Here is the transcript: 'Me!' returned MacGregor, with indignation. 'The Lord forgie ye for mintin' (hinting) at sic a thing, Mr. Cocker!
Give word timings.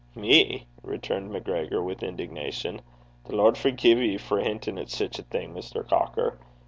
'Me!' 0.15 0.65
returned 0.81 1.29
MacGregor, 1.31 1.79
with 1.83 2.01
indignation. 2.01 2.81
'The 3.27 3.35
Lord 3.35 3.55
forgie 3.55 3.89
ye 3.93 4.17
for 4.17 4.37
mintin' 4.41 4.47
(hinting) 4.47 4.79
at 4.79 4.89
sic 4.89 5.19
a 5.19 5.21
thing, 5.21 5.53
Mr. 5.53 5.87
Cocker! 5.87 6.39